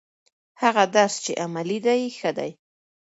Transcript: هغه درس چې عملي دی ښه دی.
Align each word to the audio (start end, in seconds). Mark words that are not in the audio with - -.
هغه 0.61 0.83
درس 0.95 1.15
چې 1.25 1.31
عملي 1.43 1.79
دی 1.85 2.01
ښه 2.17 2.31
دی. 2.37 2.51